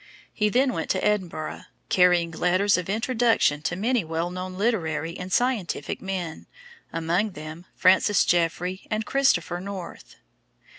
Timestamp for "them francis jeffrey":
7.33-8.87